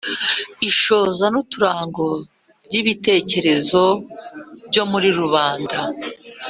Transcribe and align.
Inshoza 0.67 1.25
n‘uturango 1.33 2.05
by‘ibitekerezo 2.67 3.83
byo 4.67 4.83
muri 4.91 5.07
rubanda 5.19 5.77